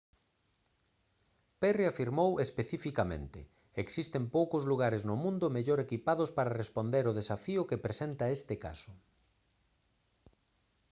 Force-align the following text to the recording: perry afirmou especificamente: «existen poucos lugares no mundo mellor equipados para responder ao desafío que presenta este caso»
perry 1.61 1.85
afirmou 1.87 2.31
especificamente: 2.45 3.39
«existen 3.83 4.23
poucos 4.35 4.63
lugares 4.71 5.01
no 5.09 5.15
mundo 5.23 5.53
mellor 5.55 5.79
equipados 5.81 6.29
para 6.37 6.57
responder 6.61 7.03
ao 7.05 7.17
desafío 7.19 7.67
que 7.69 7.83
presenta 7.85 8.33
este 8.37 8.55
caso» 8.65 8.91